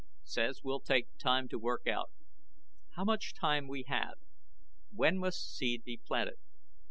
SAYS 0.23 0.63
WILL 0.63 0.79
TAKE 0.79 1.09
TIME 1.19 1.47
TO 1.47 1.59
WORK 1.59 1.83
OUT. 1.85 2.09
HOW 2.95 3.03
MUCH 3.03 3.35
TIME 3.35 3.67
WE 3.67 3.83
HAVE? 3.87 4.15
WHEN 4.89 5.19
MUST 5.19 5.55
SEED 5.55 5.83
BE 5.83 5.97
PLANTED? 5.97 6.37